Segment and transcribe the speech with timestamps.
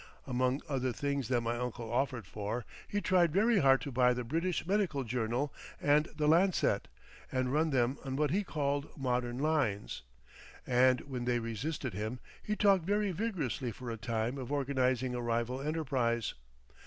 [0.25, 4.23] Among other things that my uncle offered for, he tried very hard to buy the
[4.23, 6.87] British Medical Journal and the Lancet,
[7.31, 10.01] and run them on what he called modern lines,
[10.65, 15.21] and when they resisted him he talked very vigorously for a time of organising a
[15.21, 16.33] rival enterprise.